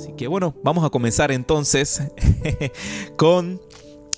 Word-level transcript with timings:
Así 0.00 0.12
que 0.14 0.28
bueno, 0.28 0.54
vamos 0.62 0.82
a 0.82 0.88
comenzar 0.88 1.30
entonces 1.30 2.00
con 3.16 3.60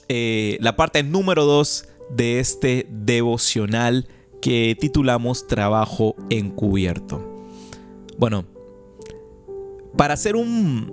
eh, 0.09 0.57
la 0.61 0.77
parte 0.77 1.03
número 1.03 1.45
2 1.45 1.89
de 2.09 2.39
este 2.39 2.87
devocional 2.89 4.07
que 4.41 4.77
titulamos 4.79 5.49
Trabajo 5.49 6.15
encubierto. 6.31 7.45
Bueno, 8.17 8.45
para 9.97 10.15
hacer 10.15 10.37
un... 10.37 10.93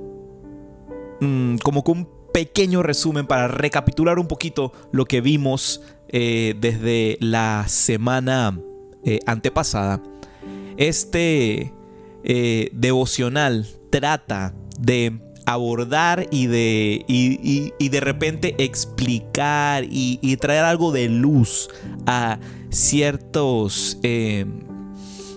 como 1.63 1.83
que 1.83 1.91
un 1.91 2.09
pequeño 2.33 2.81
resumen, 2.81 3.27
para 3.27 3.47
recapitular 3.47 4.17
un 4.17 4.27
poquito 4.27 4.73
lo 4.91 5.05
que 5.05 5.21
vimos 5.21 5.83
eh, 6.07 6.55
desde 6.59 7.19
la 7.21 7.65
semana 7.67 8.59
eh, 9.05 9.19
antepasada, 9.27 10.01
este 10.77 11.75
devocional 12.73 13.67
trata 13.91 14.53
de 14.79 15.19
abordar 15.45 16.27
y 16.31 16.47
de, 16.47 17.05
y, 17.07 17.89
de 17.89 17.99
repente 17.99 18.55
explicar 18.57 19.83
y, 19.89 20.37
traer 20.37 20.63
algo 20.63 20.91
de 20.91 21.09
luz 21.09 21.69
a 22.05 22.39
ciertos, 22.69 23.99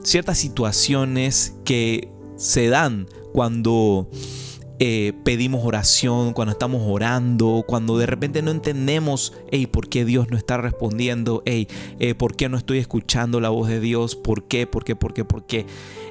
ciertas 0.03 0.39
situaciones 0.39 1.55
que 1.65 2.09
se 2.37 2.69
dan 2.69 3.07
cuando 3.33 4.09
eh, 4.85 5.13
pedimos 5.23 5.65
oración, 5.65 6.33
cuando 6.33 6.51
estamos 6.51 6.83
orando, 6.85 7.63
cuando 7.65 7.99
de 7.99 8.07
repente 8.07 8.43
no 8.43 8.51
entendemos, 8.51 9.33
hey, 9.53 9.69
¿por 9.69 9.89
qué 9.89 10.05
Dios 10.05 10.29
no 10.29 10.37
está 10.37 10.57
respondiendo? 10.57 11.45
Hey, 11.47 11.69
eh, 12.01 12.17
¿por 12.17 12.35
qué 12.35 12.49
no 12.49 12.57
estoy 12.57 12.79
escuchando 12.79 13.39
la 13.39 13.51
voz 13.51 13.69
de 13.69 13.79
Dios? 13.79 14.17
¿Por 14.17 14.49
qué? 14.49 14.67
¿Por 14.67 14.83
qué? 14.83 14.97
¿Por 14.97 15.15
qué? 15.15 15.25
¿Por 15.25 15.47
qué? 15.47 15.67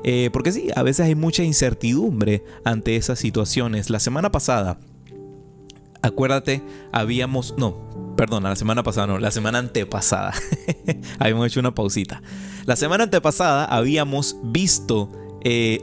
Eh, 0.05 0.30
porque 0.31 0.53
sí, 0.53 0.70
a 0.73 0.84
veces 0.84 1.05
hay 1.05 1.16
mucha 1.16 1.44
incertidumbre 1.44 2.45
ante 2.63 2.95
esas 2.95 3.20
situaciones. 3.20 3.89
La 3.89 3.99
semana 3.99 4.31
pasada, 4.31 4.80
acuérdate, 6.02 6.64
habíamos, 6.94 7.55
no, 7.58 8.16
perdón, 8.16 8.44
la 8.44 8.55
semana 8.55 8.83
pasada 8.83 9.05
no, 9.05 9.19
la 9.19 9.31
semana 9.31 9.59
antepasada, 9.59 10.33
habíamos 11.19 11.45
hecho 11.47 11.59
una 11.59 11.75
pausita. 11.75 12.22
La 12.66 12.77
semana 12.77 13.03
antepasada 13.03 13.66
habíamos 13.66 14.38
visto 14.44 15.11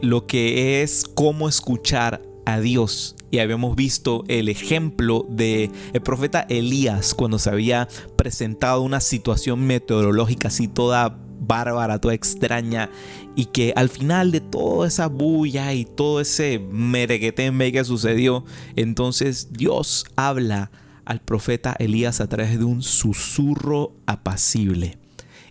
lo 0.00 0.26
que 0.26 0.82
es 0.82 1.04
cómo 1.14 1.50
escuchar 1.50 2.22
a 2.48 2.60
Dios. 2.60 3.14
Y 3.30 3.40
habíamos 3.40 3.76
visto 3.76 4.24
el 4.26 4.48
ejemplo 4.48 5.26
de 5.28 5.70
el 5.92 6.00
profeta 6.00 6.46
Elías 6.48 7.12
cuando 7.12 7.38
se 7.38 7.50
había 7.50 7.88
presentado 8.16 8.80
una 8.80 9.00
situación 9.00 9.66
meteorológica 9.66 10.48
así 10.48 10.66
toda 10.66 11.18
bárbara, 11.40 12.00
toda 12.00 12.14
extraña, 12.14 12.88
y 13.36 13.46
que 13.46 13.74
al 13.76 13.90
final 13.90 14.32
de 14.32 14.40
toda 14.40 14.88
esa 14.88 15.08
bulla 15.08 15.74
y 15.74 15.84
todo 15.84 16.22
ese 16.22 16.58
merequetembe 16.58 17.70
que 17.70 17.84
sucedió, 17.84 18.44
entonces 18.76 19.52
Dios 19.52 20.06
habla 20.16 20.70
al 21.04 21.20
profeta 21.20 21.76
Elías 21.78 22.22
a 22.22 22.28
través 22.28 22.58
de 22.58 22.64
un 22.64 22.82
susurro 22.82 23.92
apacible. 24.06 24.98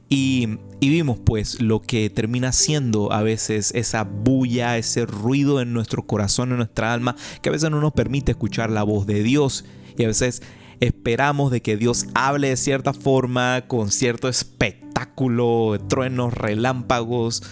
Y, 0.10 0.60
vimos 0.80 1.20
pues 1.20 1.62
lo 1.62 1.82
que 1.82 2.10
termina 2.10 2.52
siendo 2.52 3.12
a 3.12 3.22
veces 3.22 3.72
esa 3.76 4.04
bulla, 4.04 4.78
ese 4.78 5.06
ruido 5.06 5.60
en 5.60 5.74
nuestro 5.74 6.08
corazón, 6.08 6.52
en 6.52 6.58
nuestra 6.58 6.94
alma, 6.94 7.16
que 7.42 7.50
a 7.50 7.52
veces 7.52 7.70
no 7.70 7.82
nos 7.82 7.94
permite 7.94 8.32
escuchar 8.32 8.70
la 8.70 8.84
voz 8.84 9.06
de 9.06 9.22
Dios. 9.24 9.66
Y 9.98 10.04
a 10.04 10.08
veces 10.08 10.42
esperamos 10.80 11.52
de 11.52 11.62
que 11.62 11.76
Dios 11.76 12.08
hable 12.14 12.50
de 12.50 12.58
cierta 12.58 12.94
forma, 12.94 13.66
con 13.68 13.92
cierto 13.92 14.30
espectáculo, 14.30 15.78
truenos, 15.90 16.34
relámpagos. 16.34 17.44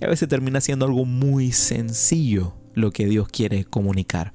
Y 0.00 0.04
a 0.04 0.08
veces 0.08 0.28
termina 0.28 0.60
siendo 0.60 0.86
algo 0.86 1.04
muy 1.04 1.52
sencillo 1.52 2.54
lo 2.74 2.92
que 2.92 3.06
Dios 3.06 3.28
quiere 3.28 3.64
comunicar. 3.64 4.32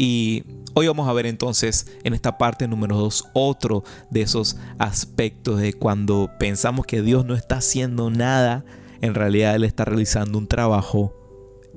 Y 0.00 0.44
hoy 0.74 0.86
vamos 0.86 1.08
a 1.08 1.12
ver 1.12 1.26
entonces 1.26 1.88
en 2.04 2.14
esta 2.14 2.38
parte 2.38 2.68
número 2.68 2.96
2 2.96 3.30
otro 3.32 3.82
de 4.10 4.22
esos 4.22 4.56
aspectos 4.78 5.58
de 5.58 5.72
cuando 5.72 6.30
pensamos 6.38 6.86
que 6.86 7.02
Dios 7.02 7.24
no 7.24 7.34
está 7.34 7.56
haciendo 7.56 8.08
nada, 8.08 8.64
en 9.00 9.14
realidad 9.14 9.56
Él 9.56 9.64
está 9.64 9.84
realizando 9.84 10.38
un 10.38 10.46
trabajo 10.46 11.12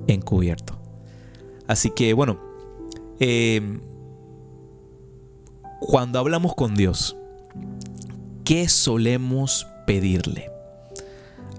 encubierto. 0.06 0.78
Así 1.66 1.90
que 1.90 2.12
bueno, 2.12 2.38
em, 3.18 3.80
cuando 5.80 6.20
hablamos 6.20 6.54
con 6.54 6.76
Dios, 6.76 7.16
¿qué 8.44 8.68
solemos 8.68 9.66
pedirle? 9.84 10.48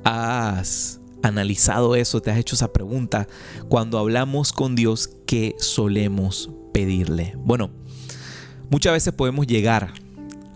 ¿Has 0.06 1.02
analizado 1.24 1.98
eso? 1.98 2.22
¿Te 2.22 2.32
has 2.32 2.38
hecho 2.38 2.56
esa 2.56 2.72
pregunta? 2.72 3.28
Cuando 3.68 3.98
hablamos 3.98 4.54
con 4.54 4.76
Dios, 4.76 5.10
¿qué 5.26 5.56
solemos 5.60 6.50
pedirle? 6.74 7.36
Bueno, 7.38 7.72
muchas 8.70 8.94
veces 8.94 9.14
podemos 9.14 9.48
llegar 9.48 9.94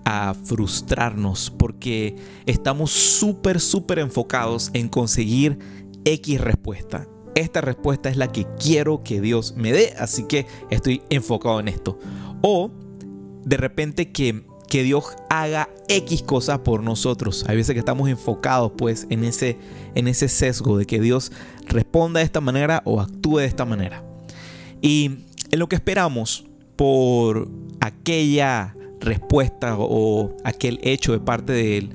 a 0.04 0.34
frustrarnos 0.34 1.52
porque 1.58 2.16
estamos 2.46 2.92
súper, 2.92 3.60
súper 3.60 4.00
enfocados 4.00 4.70
en 4.74 4.90
conseguir 4.90 5.60
X 6.04 6.42
respuesta. 6.42 7.08
Esta 7.36 7.62
respuesta 7.62 8.10
es 8.10 8.18
la 8.18 8.32
que 8.32 8.48
quiero 8.60 9.04
que 9.04 9.22
Dios 9.22 9.54
me 9.56 9.72
dé, 9.72 9.94
así 9.98 10.24
que 10.24 10.48
estoy 10.70 11.02
enfocado 11.10 11.60
en 11.60 11.68
esto. 11.68 12.00
O 12.42 12.72
de 13.46 13.58
repente 13.58 14.12
que 14.12 14.44
que 14.68 14.84
Dios 14.84 15.06
haga 15.30 15.70
X 15.88 16.22
cosas 16.24 16.60
por 16.60 16.84
nosotros. 16.84 17.46
Hay 17.48 17.56
veces 17.56 17.74
que 17.74 17.80
estamos 17.80 18.10
enfocados 18.10 18.74
pues 18.78 19.08
en 19.10 19.24
ese, 19.24 19.58
en 19.96 20.08
ese 20.08 20.28
sesgo 20.28 20.78
de 20.78 20.86
que 20.86 21.00
Dios 21.00 21.32
responda 21.68 22.20
de 22.20 22.26
esta 22.26 22.42
manera 22.42 22.82
o 22.86 23.00
actúe 23.00 23.38
de 23.38 23.46
esta 23.46 23.66
manera. 23.66 24.04
Y 24.82 25.26
en 25.52 25.60
lo 25.60 25.68
que 25.68 25.76
esperamos 25.76 26.46
por 26.76 27.50
aquella 27.80 28.76
respuesta 29.00 29.76
o 29.78 30.36
aquel 30.44 30.80
hecho 30.84 31.12
de 31.12 31.20
parte 31.20 31.54
de 31.54 31.78
Él, 31.78 31.90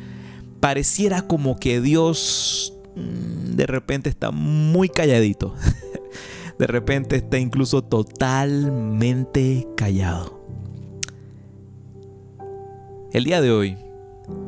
pareciera 0.61 1.23
como 1.23 1.57
que 1.57 1.81
Dios 1.81 2.75
mm, 2.97 3.57
de 3.57 3.67
repente 3.67 4.09
está 4.09 4.31
muy 4.31 4.89
calladito. 4.89 5.55
De 6.59 6.67
repente 6.69 7.17
está 7.17 7.39
incluso 7.39 7.83
totalmente 7.83 9.67
callado. 9.75 10.41
El 13.13 13.25
día 13.25 13.41
de 13.41 13.51
hoy 13.51 13.77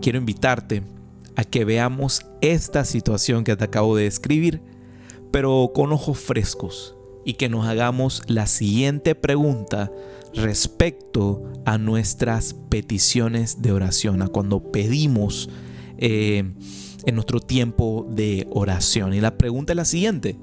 quiero 0.00 0.18
invitarte 0.18 0.82
a 1.34 1.42
que 1.42 1.64
veamos 1.64 2.24
esta 2.40 2.84
situación 2.84 3.42
que 3.42 3.56
te 3.56 3.64
acabo 3.64 3.96
de 3.96 4.04
describir, 4.04 4.62
pero 5.32 5.72
con 5.74 5.90
ojos 5.92 6.18
frescos 6.18 6.94
y 7.24 7.34
que 7.34 7.48
nos 7.48 7.66
hagamos 7.66 8.22
la 8.26 8.46
siguiente 8.46 9.14
pregunta 9.14 9.90
respecto 10.34 11.42
a 11.64 11.78
nuestras 11.78 12.54
peticiones 12.68 13.62
de 13.62 13.72
oración, 13.72 14.22
a 14.22 14.28
cuando 14.28 14.72
pedimos 14.72 15.48
eh, 15.98 16.52
en 17.06 17.14
nuestro 17.14 17.40
tiempo 17.40 18.06
de 18.10 18.46
oración. 18.50 19.14
Y 19.14 19.20
la 19.20 19.38
pregunta 19.38 19.72
es 19.72 19.76
la 19.76 19.84
siguiente, 19.84 20.36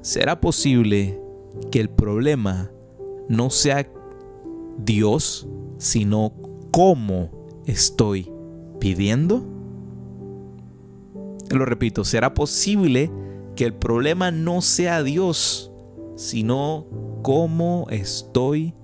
¿será 0.00 0.40
posible 0.40 1.20
que 1.70 1.80
el 1.80 1.90
problema 1.90 2.70
no 3.28 3.50
sea 3.50 3.88
Dios, 4.78 5.46
sino 5.78 6.32
cómo 6.70 7.30
estoy 7.66 8.30
pidiendo? 8.80 9.46
Lo 11.50 11.66
repito, 11.66 12.04
¿será 12.04 12.32
posible 12.34 13.10
que 13.56 13.64
el 13.64 13.74
problema 13.74 14.30
no 14.30 14.62
sea 14.62 15.02
Dios, 15.02 15.71
sino 16.22 16.86
cómo 17.22 17.86
estoy 17.90 18.74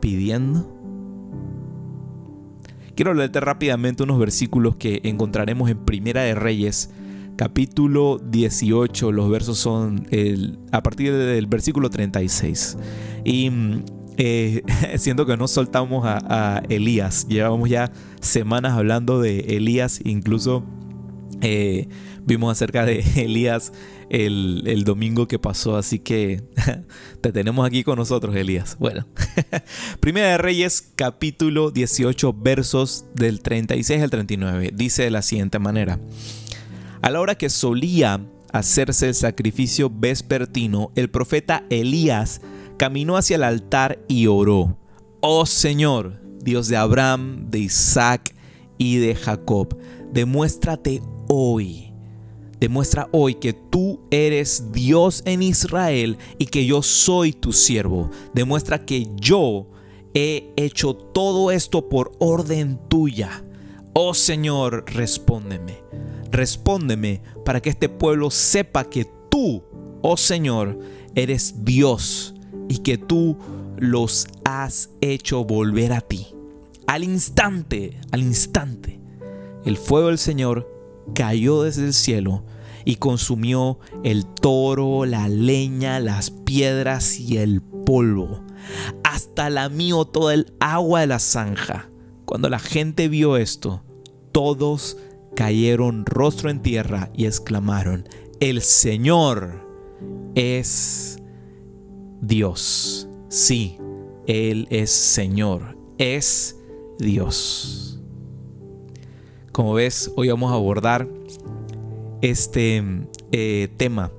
pidiendo? 0.00 0.68
Quiero 2.96 3.14
leerte 3.14 3.40
rápidamente 3.40 4.02
unos 4.02 4.18
versículos 4.18 4.76
que 4.76 5.00
encontraremos 5.04 5.70
en 5.70 5.78
Primera 5.78 6.22
de 6.22 6.34
Reyes, 6.34 6.90
capítulo 7.36 8.18
18. 8.18 9.12
Los 9.12 9.30
versos 9.30 9.58
son 9.58 10.06
el, 10.10 10.58
a 10.72 10.82
partir 10.82 11.14
del 11.14 11.46
versículo 11.46 11.88
36. 11.88 12.76
Y 13.24 13.50
eh, 14.16 14.62
siento 14.98 15.24
que 15.24 15.36
no 15.36 15.46
soltamos 15.46 16.04
a, 16.04 16.62
Elías. 16.68 17.28
Llevamos 17.28 17.70
ya 17.70 17.92
semanas 18.20 18.72
hablando 18.72 19.20
de 19.20 19.38
Elías, 19.56 20.00
incluso 20.04 20.64
eh, 21.42 21.88
vimos 22.24 22.52
acerca 22.52 22.86
de 22.86 23.00
Elías 23.16 23.72
el, 24.08 24.84
domingo 24.84 25.26
que 25.26 25.38
pasó, 25.38 25.76
así 25.76 25.98
que 25.98 26.42
te 27.20 27.32
tenemos 27.32 27.66
aquí 27.66 27.82
con 27.82 27.98
nosotros, 27.98 28.34
Elías. 28.36 28.76
Bueno, 28.78 29.06
Primera 30.00 30.28
de 30.28 30.38
Reyes, 30.38 30.92
capítulo 30.94 31.70
18, 31.70 32.32
versos 32.32 33.06
del 33.14 33.40
36 33.40 34.02
al 34.02 34.10
39, 34.10 34.70
dice 34.74 35.02
de 35.04 35.10
la 35.10 35.22
siguiente 35.22 35.58
manera. 35.58 35.98
A 37.00 37.10
la 37.10 37.20
hora 37.20 37.34
que 37.34 37.48
solía 37.48 38.20
hacerse 38.52 39.08
el 39.08 39.14
sacrificio 39.14 39.90
vespertino, 39.90 40.92
el 40.94 41.10
profeta 41.10 41.64
Elías 41.70 42.42
caminó 42.76 43.16
hacia 43.16 43.36
el 43.36 43.44
altar 43.44 43.98
y 44.08 44.26
oró, 44.26 44.78
Oh 45.20 45.46
Señor, 45.46 46.20
Dios 46.42 46.68
de 46.68 46.76
Abraham, 46.76 47.50
de 47.50 47.60
Isaac 47.60 48.34
y 48.76 48.96
de 48.96 49.14
Jacob, 49.14 49.78
demuéstrate 50.12 51.00
hoy 51.28 51.92
Demuestra 52.62 53.08
hoy 53.10 53.34
que 53.34 53.54
tú 53.54 53.98
eres 54.12 54.70
Dios 54.70 55.24
en 55.26 55.42
Israel 55.42 56.16
y 56.38 56.46
que 56.46 56.64
yo 56.64 56.80
soy 56.80 57.32
tu 57.32 57.52
siervo. 57.52 58.08
Demuestra 58.34 58.84
que 58.86 59.08
yo 59.16 59.66
he 60.14 60.52
hecho 60.54 60.94
todo 60.94 61.50
esto 61.50 61.88
por 61.88 62.12
orden 62.20 62.78
tuya. 62.88 63.44
Oh 63.94 64.14
Señor, 64.14 64.84
respóndeme. 64.86 65.82
Respóndeme 66.30 67.20
para 67.44 67.60
que 67.60 67.70
este 67.70 67.88
pueblo 67.88 68.30
sepa 68.30 68.84
que 68.84 69.10
tú, 69.28 69.64
oh 70.00 70.16
Señor, 70.16 70.78
eres 71.16 71.64
Dios 71.64 72.32
y 72.68 72.78
que 72.78 72.96
tú 72.96 73.36
los 73.76 74.28
has 74.44 74.88
hecho 75.00 75.44
volver 75.44 75.92
a 75.94 76.00
ti. 76.00 76.28
Al 76.86 77.02
instante, 77.02 77.98
al 78.12 78.22
instante, 78.22 79.00
el 79.64 79.76
fuego 79.76 80.06
del 80.06 80.18
Señor 80.18 80.71
cayó 81.14 81.62
desde 81.62 81.84
el 81.84 81.92
cielo 81.92 82.44
y 82.84 82.96
consumió 82.96 83.78
el 84.02 84.26
toro, 84.26 85.04
la 85.04 85.28
leña, 85.28 86.00
las 86.00 86.30
piedras 86.30 87.18
y 87.18 87.38
el 87.38 87.62
polvo. 87.62 88.44
Hasta 89.04 89.50
lamió 89.50 90.04
toda 90.04 90.34
el 90.34 90.52
agua 90.60 91.00
de 91.00 91.06
la 91.08 91.18
zanja. 91.18 91.88
Cuando 92.24 92.48
la 92.48 92.58
gente 92.58 93.08
vio 93.08 93.36
esto, 93.36 93.82
todos 94.32 94.96
cayeron 95.34 96.06
rostro 96.06 96.50
en 96.50 96.62
tierra 96.62 97.10
y 97.14 97.26
exclamaron, 97.26 98.08
el 98.40 98.62
Señor 98.62 99.66
es 100.34 101.18
Dios. 102.20 103.08
Sí, 103.28 103.78
Él 104.26 104.66
es 104.70 104.90
Señor, 104.90 105.76
es 105.98 106.56
Dios. 106.98 107.91
Como 109.52 109.74
ves, 109.74 110.10
hoy 110.16 110.30
vamos 110.30 110.50
a 110.50 110.54
abordar 110.54 111.06
este 112.22 112.82
eh, 113.32 113.68
tema 113.76 114.10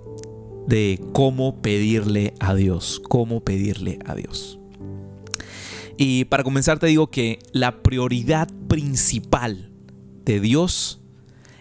de 0.67 1.03
cómo 1.11 1.59
pedirle 1.59 2.35
a 2.39 2.53
Dios, 2.53 3.01
cómo 3.09 3.43
pedirle 3.43 3.97
a 4.05 4.13
Dios. 4.13 4.59
Y 5.97 6.25
para 6.25 6.43
comenzar 6.43 6.77
te 6.77 6.85
digo 6.85 7.09
que 7.09 7.39
la 7.51 7.81
prioridad 7.81 8.47
principal 8.67 9.71
de 10.23 10.39
Dios 10.39 11.01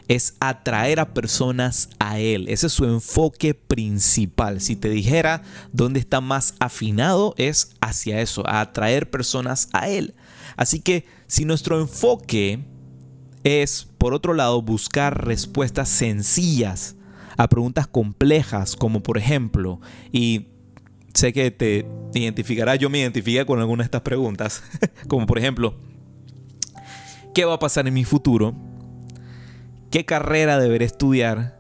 es 0.07 0.35
atraer 0.41 1.01
a 1.01 1.15
personas 1.15 1.89
a 1.99 2.19
Él. 2.19 2.49
Ese 2.49 2.67
es 2.67 2.75
su 2.75 2.85
enfoque 2.85 3.55
principal. 3.55 4.61
Si 4.61 4.77
te 4.77 4.91
dijera 4.91 5.45
dónde 5.73 5.99
está 5.99 6.21
más 6.21 6.57
afinado 6.61 7.35
es 7.39 7.71
hacia 7.81 8.21
eso, 8.21 8.47
a 8.47 8.61
atraer 8.61 9.09
personas 9.09 9.71
a 9.73 9.89
Él. 9.89 10.15
Así 10.57 10.81
que 10.81 11.07
si 11.27 11.47
nuestro 11.47 11.81
enfoque 11.81 12.71
es, 13.45 13.89
por 13.99 14.15
otro 14.15 14.35
lado, 14.35 14.63
buscar 14.63 15.27
respuestas 15.27 15.89
sencillas 15.89 16.97
a 17.37 17.49
preguntas 17.49 17.87
complejas, 17.87 18.77
como 18.77 19.03
por 19.03 19.19
ejemplo, 19.19 19.81
y 20.13 20.49
sé 21.15 21.33
que 21.33 21.51
te 21.51 21.87
identificarás, 22.15 22.79
yo 22.79 22.91
me 22.91 22.99
identifiqué 22.99 23.45
con 23.45 23.59
alguna 23.59 23.83
de 23.83 23.87
estas 23.87 24.03
preguntas, 24.03 24.63
como 25.09 25.27
por 25.27 25.39
ejemplo, 25.39 25.75
¿qué 27.35 27.45
va 27.45 27.55
a 27.55 27.59
pasar 27.59 27.87
en 27.87 27.95
mi 27.95 28.05
futuro? 28.05 28.55
¿Qué 29.91 30.05
carrera 30.05 30.59
deberé 30.59 30.85
estudiar? 30.85 31.59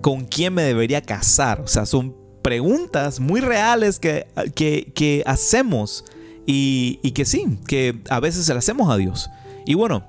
¿Con 0.00 0.26
quién 0.26 0.54
me 0.54 0.62
debería 0.62 1.02
casar? 1.02 1.60
O 1.60 1.66
sea, 1.66 1.86
son 1.86 2.16
preguntas 2.42 3.18
muy 3.18 3.40
reales 3.40 3.98
que, 3.98 4.28
que, 4.54 5.22
hacemos 5.26 6.04
y, 6.46 7.00
y 7.02 7.10
que 7.10 7.24
sí, 7.24 7.58
que 7.66 8.00
a 8.08 8.20
veces 8.20 8.46
se 8.46 8.54
las 8.54 8.64
hacemos 8.64 8.90
a 8.90 8.96
Dios. 8.96 9.28
Y 9.66 9.74
bueno, 9.74 10.04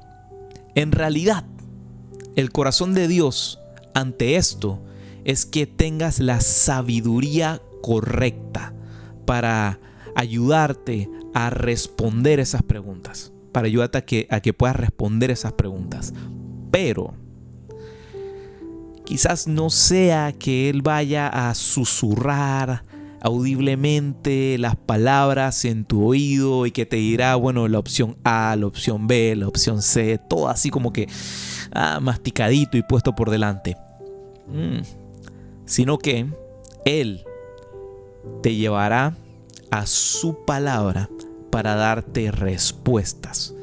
en 0.75 0.91
realidad, 0.91 1.45
el 2.35 2.51
corazón 2.51 2.93
de 2.93 3.07
Dios 3.07 3.59
ante 3.93 4.35
esto 4.35 4.81
es 5.25 5.45
que 5.45 5.67
tengas 5.67 6.19
la 6.19 6.41
sabiduría 6.41 7.61
correcta 7.81 8.73
para 9.25 9.79
ayudarte 10.15 11.09
a 11.33 11.49
responder 11.49 12.39
esas 12.39 12.63
preguntas, 12.63 13.31
para 13.51 13.67
ayudarte 13.67 13.97
a 13.97 14.05
que, 14.05 14.27
a 14.29 14.39
que 14.39 14.53
puedas 14.53 14.75
responder 14.75 15.31
esas 15.31 15.53
preguntas. 15.53 16.13
Pero 16.71 17.13
quizás 19.05 19.47
no 19.47 19.69
sea 19.69 20.33
que 20.33 20.69
Él 20.69 20.81
vaya 20.81 21.27
a 21.27 21.53
susurrar 21.55 22.83
audiblemente 23.21 24.57
las 24.57 24.75
palabras 24.75 25.65
en 25.65 25.85
tu 25.85 26.05
oído 26.05 26.65
y 26.65 26.71
que 26.71 26.85
te 26.85 26.97
dirá, 26.97 27.35
bueno, 27.35 27.67
la 27.67 27.79
opción 27.79 28.17
A, 28.23 28.55
la 28.57 28.67
opción 28.67 29.07
B, 29.07 29.35
la 29.35 29.47
opción 29.47 29.81
C, 29.81 30.19
todo 30.29 30.49
así 30.49 30.69
como 30.69 30.93
que 30.93 31.07
ah, 31.73 31.99
masticadito 32.01 32.77
y 32.77 32.83
puesto 32.83 33.15
por 33.15 33.29
delante. 33.29 33.75
Mm. 34.47 34.81
Sino 35.65 35.97
que 35.97 36.27
Él 36.85 37.23
te 38.41 38.55
llevará 38.55 39.15
a 39.71 39.85
su 39.85 40.45
palabra 40.45 41.09
para 41.49 41.75
darte 41.75 42.31
respuestas. 42.31 43.53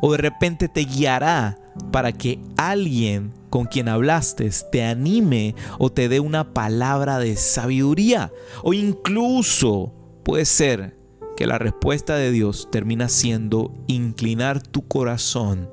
O 0.00 0.12
de 0.12 0.18
repente 0.18 0.68
te 0.68 0.84
guiará 0.84 1.58
para 1.90 2.12
que 2.12 2.38
alguien 2.56 3.32
con 3.56 3.64
quien 3.64 3.88
hablaste 3.88 4.50
te 4.70 4.84
anime 4.84 5.54
o 5.78 5.90
te 5.90 6.10
dé 6.10 6.20
una 6.20 6.52
palabra 6.52 7.18
de 7.18 7.36
sabiduría. 7.36 8.30
O 8.62 8.74
incluso 8.74 9.94
puede 10.24 10.44
ser 10.44 10.94
que 11.38 11.46
la 11.46 11.56
respuesta 11.56 12.16
de 12.16 12.32
Dios 12.32 12.68
termina 12.70 13.08
siendo 13.08 13.72
inclinar 13.86 14.60
tu 14.60 14.86
corazón 14.86 15.70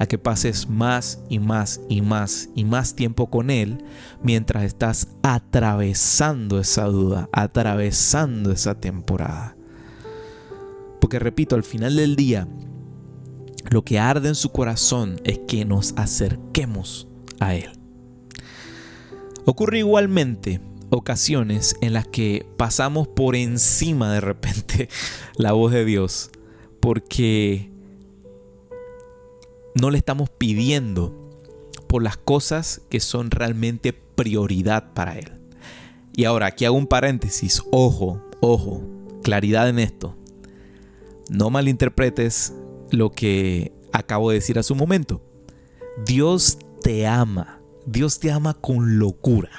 a 0.00 0.06
que 0.06 0.18
pases 0.18 0.68
más 0.68 1.20
y 1.28 1.38
más 1.38 1.80
y 1.88 2.00
más 2.02 2.48
y 2.56 2.64
más 2.64 2.96
tiempo 2.96 3.30
con 3.30 3.50
Él 3.50 3.84
mientras 4.20 4.64
estás 4.64 5.06
atravesando 5.22 6.58
esa 6.58 6.86
duda, 6.86 7.28
atravesando 7.30 8.50
esa 8.50 8.74
temporada. 8.74 9.54
Porque 11.00 11.20
repito, 11.20 11.54
al 11.54 11.62
final 11.62 11.94
del 11.94 12.16
día, 12.16 12.48
lo 13.70 13.82
que 13.82 13.98
arde 13.98 14.28
en 14.28 14.34
su 14.34 14.50
corazón 14.50 15.20
es 15.24 15.40
que 15.46 15.64
nos 15.64 15.94
acerquemos 15.96 17.08
a 17.38 17.54
Él. 17.54 17.70
Ocurre 19.44 19.78
igualmente 19.78 20.60
ocasiones 20.90 21.76
en 21.80 21.92
las 21.92 22.06
que 22.06 22.46
pasamos 22.56 23.08
por 23.08 23.36
encima 23.36 24.12
de 24.12 24.20
repente 24.20 24.88
la 25.36 25.52
voz 25.52 25.72
de 25.72 25.84
Dios 25.84 26.30
porque 26.80 27.70
no 29.74 29.90
le 29.90 29.98
estamos 29.98 30.30
pidiendo 30.30 31.14
por 31.86 32.02
las 32.02 32.16
cosas 32.16 32.82
que 32.88 33.00
son 33.00 33.30
realmente 33.30 33.92
prioridad 33.92 34.92
para 34.94 35.18
Él. 35.18 35.32
Y 36.14 36.24
ahora 36.24 36.46
aquí 36.46 36.64
hago 36.64 36.76
un 36.76 36.86
paréntesis, 36.86 37.62
ojo, 37.70 38.20
ojo, 38.40 38.82
claridad 39.22 39.68
en 39.68 39.78
esto. 39.78 40.16
No 41.28 41.50
malinterpretes 41.50 42.52
lo 42.90 43.10
que 43.10 43.72
acabo 43.92 44.30
de 44.30 44.36
decir 44.36 44.58
hace 44.58 44.72
un 44.72 44.78
momento. 44.78 45.22
Dios 46.04 46.58
te 46.82 47.06
ama. 47.06 47.60
Dios 47.86 48.18
te 48.18 48.30
ama 48.30 48.54
con 48.54 48.98
locura. 48.98 49.50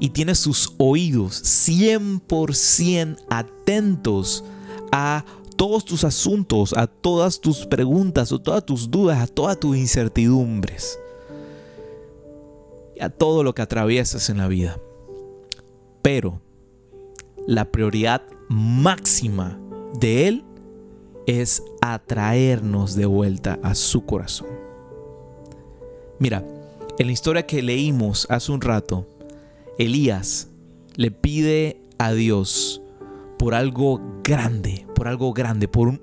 Y 0.00 0.10
tiene 0.10 0.34
sus 0.34 0.74
oídos 0.78 1.42
100% 1.42 3.16
atentos 3.30 4.44
a 4.92 5.24
todos 5.56 5.84
tus 5.84 6.04
asuntos, 6.04 6.72
a 6.74 6.86
todas 6.86 7.40
tus 7.40 7.66
preguntas, 7.66 8.32
a 8.32 8.38
todas 8.38 8.64
tus 8.64 8.90
dudas, 8.90 9.18
a 9.18 9.26
todas 9.26 9.58
tus 9.58 9.76
incertidumbres. 9.76 10.98
Y 12.94 13.00
a 13.02 13.10
todo 13.10 13.42
lo 13.42 13.54
que 13.54 13.62
atraviesas 13.62 14.30
en 14.30 14.38
la 14.38 14.48
vida. 14.48 14.78
Pero 16.02 16.40
la 17.46 17.70
prioridad 17.70 18.22
máxima 18.48 19.58
de 19.98 20.28
Él 20.28 20.44
es 21.28 21.62
atraernos 21.82 22.94
de 22.94 23.04
vuelta 23.04 23.58
a 23.62 23.74
su 23.74 24.06
corazón. 24.06 24.48
Mira, 26.18 26.42
en 26.98 27.06
la 27.06 27.12
historia 27.12 27.46
que 27.46 27.62
leímos 27.62 28.26
hace 28.30 28.50
un 28.50 28.62
rato, 28.62 29.06
Elías 29.78 30.48
le 30.96 31.10
pide 31.10 31.82
a 31.98 32.12
Dios 32.12 32.80
por 33.38 33.54
algo 33.54 34.00
grande, 34.24 34.86
por 34.94 35.06
algo 35.06 35.32
grande, 35.34 35.68
por 35.68 36.00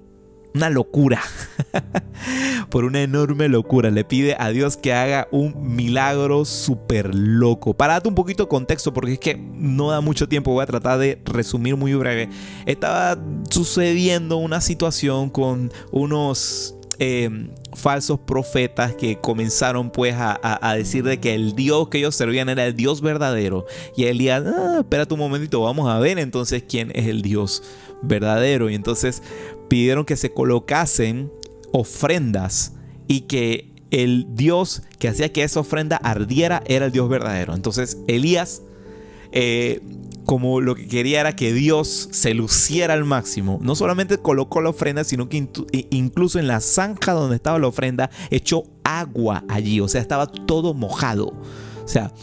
una 0.54 0.70
locura, 0.70 1.22
por 2.70 2.86
una 2.86 3.02
enorme 3.02 3.48
locura. 3.48 3.92
Le 3.92 4.04
pide 4.04 4.36
a 4.40 4.50
Dios 4.50 4.78
que 4.78 4.94
haga 4.94 5.28
un 5.32 5.76
milagro 5.76 6.46
súper 6.46 7.14
loco. 7.14 7.74
Para 7.74 7.94
darte 7.94 8.10
un 8.10 8.16
poquito 8.16 8.44
de 8.44 8.50
contexto, 8.50 8.94
porque 8.94 9.14
es 9.14 9.20
que 9.20 9.36
no 9.36 9.92
da 9.92 10.02
mucho 10.02 10.28
tiempo, 10.28 10.52
voy 10.52 10.64
a 10.64 10.68
tratar 10.68 11.00
de 11.00 11.22
resumir 11.26 11.76
muy 11.76 11.94
breve. 11.94 12.30
Estaba 12.66 13.18
sucediendo 13.50 14.38
una 14.38 14.62
situación 14.62 15.30
con 15.30 15.72
unos 15.92 16.76
eh, 16.98 17.50
falsos 17.74 18.20
profetas 18.20 18.96
que 18.96 19.18
comenzaron 19.18 19.90
pues 19.90 20.16
a, 20.18 20.76
decir 20.78 21.04
de 21.04 21.20
que 21.20 21.36
el 21.36 21.54
Dios 21.54 21.90
que 21.90 21.98
ellos 21.98 22.16
servían 22.16 22.48
era 22.48 22.66
el 22.66 22.76
Dios 22.76 23.02
verdadero. 23.02 23.66
Y 23.98 24.06
Elías, 24.06 24.44
ah, 24.46 24.78
espérate 24.80 25.14
un 25.14 25.20
momentito, 25.20 25.62
vamos 25.62 25.90
a 25.90 26.00
ver 26.00 26.20
entonces 26.20 26.64
quién 26.68 26.92
es 26.96 27.08
el 27.08 27.22
Dios 27.22 27.64
verdadero. 28.02 28.70
Y 28.70 28.76
entonces 28.76 29.22
pidieron 29.68 30.06
que 30.06 30.16
se 30.16 30.32
colocasen 30.32 31.32
ofrendas 31.76 32.72
y 33.08 33.22
que 33.22 33.74
el 33.92 34.28
Dios 34.30 34.82
que 34.98 35.10
hacía 35.10 35.32
que 35.34 35.44
esa 35.44 35.60
ofrenda 35.60 35.98
ardiera 35.98 36.64
era 36.68 36.86
el 36.86 36.92
Dios 36.94 37.10
verdadero. 37.10 37.54
Entonces 37.54 37.98
Elías, 38.08 38.62
eh, 39.34 39.82
como 40.26 40.62
lo 40.62 40.76
que 40.76 40.88
quería 40.88 41.20
era 41.20 41.36
que 41.36 41.54
Dios 41.54 42.08
se 42.12 42.34
luciera 42.34 42.94
al 42.94 43.04
máximo, 43.04 43.60
no 43.62 43.76
solamente 43.76 44.18
colocó 44.18 44.62
la 44.62 44.70
ofrenda, 44.70 45.04
sino 45.04 45.28
que 45.28 45.50
incluso 45.92 46.40
en 46.40 46.48
la 46.48 46.62
zanja 46.62 47.12
donde 47.12 47.36
estaba 47.36 47.60
la 47.60 47.68
ofrenda 47.68 48.10
echó 48.32 48.64
agua 48.86 49.44
allí, 49.50 49.82
o 49.82 49.90
sea, 49.90 50.00
estaba 50.02 50.28
todo 50.28 50.74
mojado. 50.74 51.34
O 51.84 51.88
sea, 51.88 52.14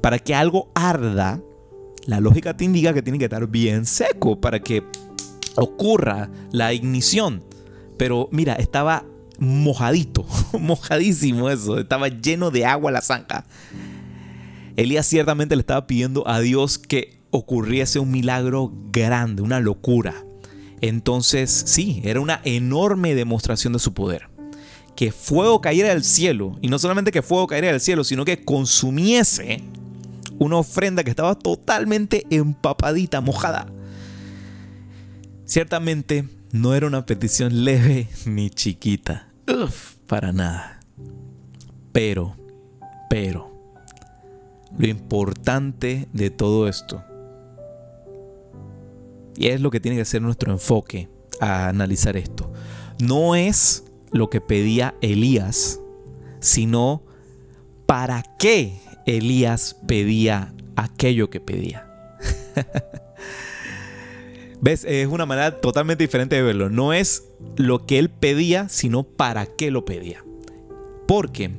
para 0.00 0.20
que 0.20 0.34
algo 0.34 0.70
arda, 0.76 1.42
la 2.06 2.20
lógica 2.20 2.56
te 2.56 2.64
indica 2.64 2.94
que 2.94 3.02
tiene 3.02 3.18
que 3.18 3.24
estar 3.24 3.48
bien 3.48 3.84
seco 3.84 4.40
para 4.40 4.60
que 4.60 4.84
ocurra 5.56 6.30
la 6.52 6.72
ignición. 6.72 7.42
Pero 7.96 8.28
mira, 8.32 8.54
estaba 8.54 9.04
mojadito, 9.38 10.24
mojadísimo 10.58 11.50
eso, 11.50 11.78
estaba 11.78 12.08
lleno 12.08 12.50
de 12.50 12.64
agua 12.64 12.90
la 12.90 13.00
zanja. 13.00 13.44
Elías 14.76 15.06
ciertamente 15.06 15.56
le 15.56 15.60
estaba 15.60 15.86
pidiendo 15.86 16.26
a 16.28 16.40
Dios 16.40 16.78
que 16.78 17.18
ocurriese 17.30 17.98
un 17.98 18.10
milagro 18.10 18.72
grande, 18.92 19.42
una 19.42 19.60
locura. 19.60 20.14
Entonces, 20.80 21.50
sí, 21.66 22.02
era 22.04 22.20
una 22.20 22.40
enorme 22.44 23.14
demostración 23.14 23.72
de 23.72 23.78
su 23.78 23.94
poder. 23.94 24.28
Que 24.94 25.12
fuego 25.12 25.60
cayera 25.60 25.90
del 25.90 26.04
cielo, 26.04 26.58
y 26.60 26.68
no 26.68 26.78
solamente 26.78 27.12
que 27.12 27.22
fuego 27.22 27.46
cayera 27.46 27.72
del 27.72 27.80
cielo, 27.80 28.04
sino 28.04 28.24
que 28.24 28.44
consumiese 28.44 29.62
una 30.38 30.56
ofrenda 30.56 31.04
que 31.04 31.10
estaba 31.10 31.34
totalmente 31.34 32.26
empapadita, 32.30 33.20
mojada. 33.20 33.66
Ciertamente 35.44 36.28
no 36.56 36.74
era 36.74 36.86
una 36.86 37.04
petición 37.06 37.64
leve 37.64 38.08
ni 38.24 38.50
chiquita. 38.50 39.28
Uf, 39.46 39.96
para 40.06 40.32
nada. 40.32 40.80
Pero, 41.92 42.34
pero, 43.08 43.52
lo 44.76 44.86
importante 44.86 46.08
de 46.12 46.30
todo 46.30 46.68
esto, 46.68 47.04
y 49.36 49.48
es 49.48 49.60
lo 49.60 49.70
que 49.70 49.80
tiene 49.80 49.98
que 49.98 50.04
ser 50.04 50.22
nuestro 50.22 50.52
enfoque 50.52 51.08
a 51.40 51.68
analizar 51.68 52.16
esto, 52.16 52.52
no 53.00 53.34
es 53.34 53.84
lo 54.10 54.30
que 54.30 54.40
pedía 54.40 54.94
Elías, 55.00 55.80
sino 56.40 57.02
para 57.86 58.22
qué 58.38 58.80
Elías 59.06 59.76
pedía 59.86 60.54
aquello 60.74 61.28
que 61.30 61.40
pedía. 61.40 61.86
¿Ves? 64.66 64.84
Es 64.84 65.06
una 65.06 65.26
manera 65.26 65.60
totalmente 65.60 66.02
diferente 66.02 66.34
de 66.34 66.42
verlo. 66.42 66.68
No 66.68 66.92
es 66.92 67.28
lo 67.56 67.86
que 67.86 68.00
él 68.00 68.10
pedía, 68.10 68.68
sino 68.68 69.04
para 69.04 69.46
qué 69.46 69.70
lo 69.70 69.84
pedía. 69.84 70.24
Porque 71.06 71.52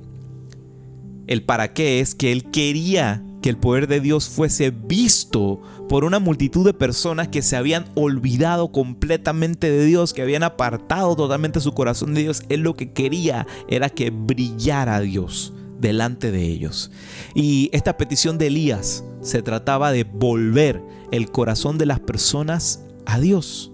el 1.25 1.41
para 1.41 1.71
qué 1.71 2.01
es 2.01 2.15
que 2.15 2.33
él 2.33 2.51
quería 2.51 3.23
que 3.41 3.47
el 3.47 3.55
poder 3.55 3.87
de 3.87 4.01
Dios 4.01 4.27
fuese 4.27 4.71
visto 4.71 5.61
por 5.87 6.03
una 6.03 6.19
multitud 6.19 6.65
de 6.65 6.73
personas 6.73 7.29
que 7.29 7.43
se 7.43 7.55
habían 7.55 7.85
olvidado 7.95 8.73
completamente 8.73 9.71
de 9.71 9.85
Dios, 9.85 10.13
que 10.13 10.23
habían 10.23 10.43
apartado 10.43 11.15
totalmente 11.15 11.61
su 11.61 11.73
corazón 11.73 12.13
de 12.13 12.23
Dios. 12.23 12.43
Él 12.49 12.59
lo 12.59 12.73
que 12.73 12.91
quería 12.91 13.47
era 13.69 13.89
que 13.89 14.09
brillara 14.09 14.99
Dios 14.99 15.53
delante 15.79 16.29
de 16.29 16.43
ellos. 16.43 16.91
Y 17.35 17.69
esta 17.71 17.95
petición 17.95 18.37
de 18.37 18.47
Elías 18.47 19.05
se 19.21 19.41
trataba 19.41 19.93
de 19.93 20.03
volver 20.03 20.81
el 21.13 21.31
corazón 21.31 21.77
de 21.77 21.85
las 21.85 22.01
personas 22.01 22.83
a 23.07 23.19
Dios. 23.19 23.71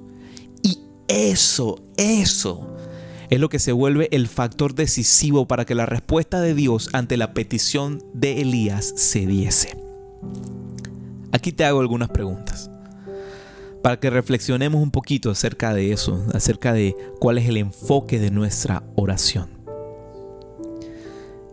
Y 0.62 0.80
eso, 1.10 1.84
eso 1.98 2.70
es 3.30 3.40
lo 3.40 3.50
que 3.50 3.60
se 3.60 3.72
vuelve 3.72 4.08
el 4.12 4.28
factor 4.28 4.76
decisivo 4.76 5.48
para 5.48 5.66
que 5.66 5.76
la 5.76 5.86
respuesta 5.86 6.40
de 6.40 6.54
Dios 6.54 6.90
ante 6.94 7.18
la 7.18 7.34
petición 7.34 8.02
de 8.14 8.42
Elías 8.42 8.94
se 8.96 9.26
diese. 9.26 9.76
Aquí 11.32 11.52
te 11.52 11.66
hago 11.66 11.82
algunas 11.82 12.10
preguntas 12.10 12.70
para 13.82 14.00
que 14.00 14.10
reflexionemos 14.10 14.82
un 14.82 14.92
poquito 14.92 15.30
acerca 15.30 15.74
de 15.74 15.92
eso, 15.92 16.24
acerca 16.34 16.72
de 16.72 16.96
cuál 17.20 17.38
es 17.38 17.50
el 17.50 17.58
enfoque 17.58 18.20
de 18.20 18.32
nuestra 18.32 18.84
oración. 18.96 19.50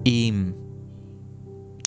Y 0.05 0.33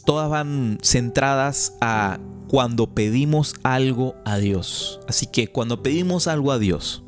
todas 0.06 0.30
van 0.30 0.80
centradas 0.82 1.78
a 1.80 2.20
cuando 2.54 2.86
pedimos 2.86 3.56
algo 3.64 4.14
a 4.26 4.38
Dios. 4.38 5.00
Así 5.08 5.26
que 5.26 5.48
cuando 5.48 5.82
pedimos 5.82 6.28
algo 6.28 6.52
a 6.52 6.60
Dios, 6.60 7.02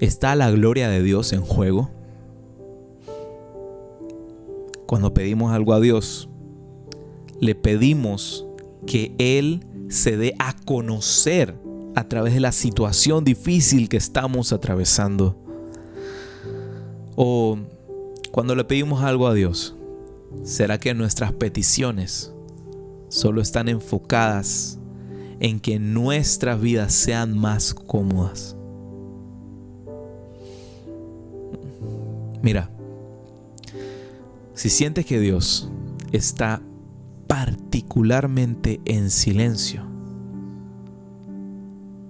¿está 0.00 0.34
la 0.34 0.50
gloria 0.50 0.88
de 0.88 1.02
Dios 1.02 1.34
en 1.34 1.42
juego? 1.42 1.90
Cuando 4.86 5.12
pedimos 5.12 5.52
algo 5.52 5.74
a 5.74 5.80
Dios, 5.80 6.30
le 7.38 7.54
pedimos 7.54 8.46
que 8.86 9.14
Él 9.18 9.66
se 9.90 10.16
dé 10.16 10.34
a 10.38 10.56
conocer 10.56 11.54
a 11.94 12.08
través 12.08 12.32
de 12.32 12.40
la 12.40 12.52
situación 12.52 13.24
difícil 13.24 13.90
que 13.90 13.98
estamos 13.98 14.54
atravesando. 14.54 15.36
O 17.14 17.58
cuando 18.32 18.54
le 18.54 18.64
pedimos 18.64 19.02
algo 19.02 19.26
a 19.26 19.34
Dios, 19.34 19.76
¿será 20.44 20.80
que 20.80 20.94
nuestras 20.94 21.34
peticiones 21.34 22.32
solo 23.08 23.40
están 23.40 23.68
enfocadas 23.68 24.78
en 25.40 25.60
que 25.60 25.78
nuestras 25.78 26.60
vidas 26.60 26.92
sean 26.92 27.36
más 27.36 27.74
cómodas? 27.74 28.56
Mira, 32.42 32.70
si 34.54 34.70
sientes 34.70 35.06
que 35.06 35.20
Dios 35.20 35.70
está 36.12 36.62
particularmente 37.26 38.80
en 38.84 39.10
silencio 39.10 39.88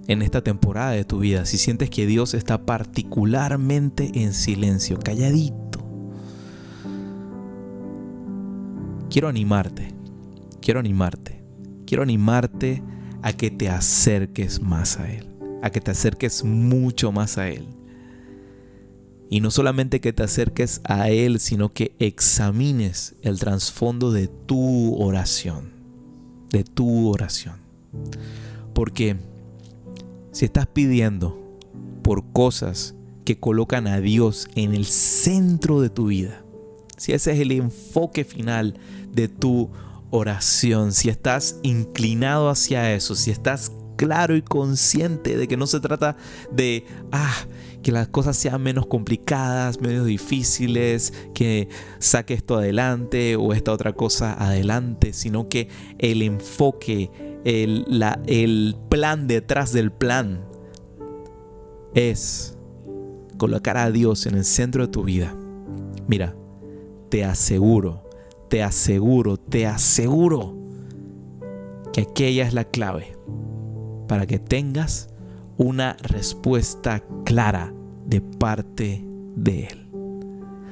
en 0.07 0.23
esta 0.23 0.41
temporada 0.41 0.91
de 0.91 1.05
tu 1.05 1.19
vida, 1.19 1.45
si 1.45 1.59
sientes 1.59 1.91
que 1.91 2.07
Dios 2.07 2.33
está 2.33 2.65
particularmente 2.65 4.09
en 4.15 4.33
silencio, 4.33 4.97
calladito, 4.97 5.79
quiero 9.11 9.27
animarte, 9.27 9.93
quiero 10.61 10.79
animarte, 10.79 11.43
quiero 11.85 12.03
animarte 12.03 12.83
a 13.21 13.33
que 13.33 13.51
te 13.51 13.69
acerques 13.69 14.61
más 14.61 14.99
a 14.99 15.11
Él, 15.11 15.27
a 15.61 15.69
que 15.69 15.81
te 15.81 15.91
acerques 15.91 16.43
mucho 16.43 17.11
más 17.11 17.37
a 17.37 17.49
Él. 17.49 17.67
Y 19.29 19.41
no 19.41 19.51
solamente 19.51 20.01
que 20.01 20.13
te 20.13 20.23
acerques 20.23 20.81
a 20.83 21.09
Él, 21.09 21.39
sino 21.39 21.69
que 21.69 21.95
examines 21.99 23.15
el 23.21 23.39
trasfondo 23.39 24.11
de 24.11 24.27
tu 24.27 24.95
oración, 24.95 25.71
de 26.49 26.63
tu 26.63 27.09
oración. 27.09 27.57
Porque 28.73 29.17
si 30.31 30.45
estás 30.45 30.65
pidiendo 30.67 31.37
por 32.01 32.31
cosas 32.31 32.95
que 33.23 33.39
colocan 33.39 33.85
a 33.85 33.99
Dios 33.99 34.47
en 34.55 34.73
el 34.73 34.85
centro 34.85 35.81
de 35.81 35.89
tu 35.89 36.07
vida, 36.07 36.43
si 36.97 37.13
ese 37.13 37.31
es 37.31 37.39
el 37.39 37.51
enfoque 37.51 38.23
final 38.23 38.79
de 39.13 39.27
tu 39.27 39.69
oración, 40.11 40.91
si 40.91 41.09
estás 41.09 41.59
inclinado 41.63 42.49
hacia 42.49 42.93
eso, 42.93 43.15
si 43.15 43.31
estás 43.31 43.71
claro 43.95 44.35
y 44.35 44.41
consciente 44.41 45.35
de 45.37 45.47
que 45.47 45.57
no 45.57 45.67
se 45.67 45.81
trata 45.81 46.15
de, 46.51 46.85
ah, 47.11 47.35
que 47.83 47.91
las 47.91 48.07
cosas 48.07 48.37
sean 48.37 48.61
menos 48.61 48.85
complicadas, 48.87 49.81
menos 49.81 50.05
difíciles, 50.05 51.13
que 51.33 51.67
saque 51.99 52.33
esto 52.33 52.57
adelante 52.57 53.35
o 53.35 53.53
esta 53.53 53.73
otra 53.73 53.93
cosa 53.93 54.33
adelante, 54.33 55.11
sino 55.13 55.49
que 55.49 55.67
el 55.97 56.21
enfoque, 56.21 57.11
el, 57.43 57.85
el 58.25 58.77
plan 58.89 59.27
detrás 59.27 59.73
del 59.73 59.91
plan 59.91 60.45
es 61.93 62.57
colocar 63.37 63.77
a 63.77 63.91
Dios 63.91 64.25
en 64.25 64.35
el 64.35 64.45
centro 64.45 64.85
de 64.85 64.91
tu 64.91 65.03
vida. 65.03 65.35
Mira, 66.07 66.35
te 67.09 67.25
aseguro, 67.25 68.08
te 68.49 68.63
aseguro, 68.63 69.37
te 69.37 69.67
aseguro 69.67 70.57
que 71.93 72.01
aquella 72.01 72.45
es 72.45 72.53
la 72.53 72.65
clave 72.65 73.17
para 74.07 74.25
que 74.25 74.39
tengas 74.39 75.09
una 75.57 75.93
respuesta 76.01 77.03
clara 77.25 77.73
de 78.05 78.21
parte 78.21 79.05
de 79.35 79.65
Él. 79.65 79.89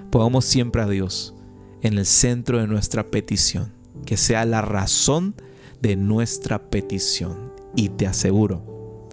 Pongamos 0.10 0.46
siempre 0.46 0.82
a 0.82 0.88
Dios 0.88 1.36
en 1.82 1.98
el 1.98 2.06
centro 2.06 2.60
de 2.60 2.68
nuestra 2.68 3.12
petición, 3.12 3.74
que 4.06 4.18
sea 4.18 4.46
la 4.46 4.62
razón 4.62 5.36
de 5.82 5.96
nuestra 5.96 6.70
petición. 6.70 7.54
Y 7.76 7.90
te 7.90 8.08
aseguro 8.08 9.08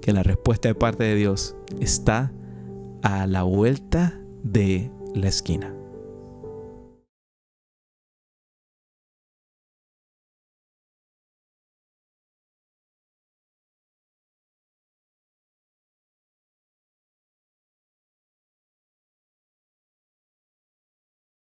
que 0.00 0.12
la 0.12 0.22
respuesta 0.22 0.68
de 0.68 0.74
parte 0.74 1.04
de 1.04 1.16
Dios 1.16 1.56
está 1.80 2.32
a 3.02 3.26
la 3.26 3.42
vuelta 3.42 4.20
de 4.44 4.90
la 5.14 5.28
esquina. 5.28 5.77